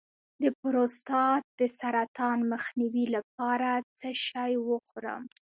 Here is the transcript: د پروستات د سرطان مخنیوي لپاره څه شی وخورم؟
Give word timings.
د 0.43 0.45
پروستات 0.59 1.43
د 1.59 1.61
سرطان 1.79 2.37
مخنیوي 2.53 3.05
لپاره 3.15 3.69
څه 3.99 4.09
شی 4.27 4.51
وخورم؟ 4.67 5.23